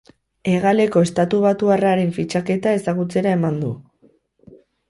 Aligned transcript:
Hegaleko 0.51 1.03
estatubatuarraren 1.07 2.09
fitxaketa 2.17 2.75
ezagutzera 2.81 3.35
eman 3.37 3.63
du. 3.67 3.71